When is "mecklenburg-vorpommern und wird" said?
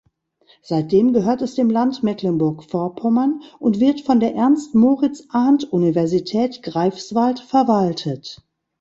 2.01-4.01